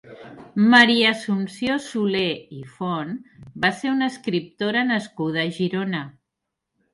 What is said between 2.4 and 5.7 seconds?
i Font va ser una escriptora nascuda a